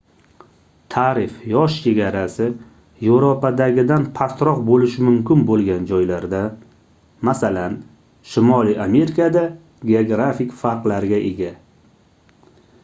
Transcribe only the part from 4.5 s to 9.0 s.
boʻlishi mumkin boʻlgan joylarda masalan shimoliy